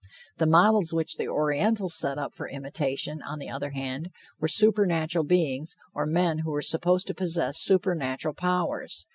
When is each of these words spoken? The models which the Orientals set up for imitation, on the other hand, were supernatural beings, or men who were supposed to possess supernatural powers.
The 0.39 0.47
models 0.47 0.91
which 0.95 1.17
the 1.17 1.27
Orientals 1.27 1.95
set 1.95 2.17
up 2.17 2.33
for 2.33 2.49
imitation, 2.49 3.21
on 3.21 3.37
the 3.37 3.49
other 3.51 3.69
hand, 3.69 4.09
were 4.39 4.47
supernatural 4.47 5.25
beings, 5.25 5.75
or 5.93 6.07
men 6.07 6.39
who 6.39 6.49
were 6.49 6.63
supposed 6.63 7.05
to 7.05 7.13
possess 7.13 7.59
supernatural 7.59 8.33
powers. 8.33 9.05